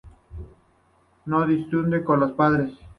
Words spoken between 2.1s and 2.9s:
los padres.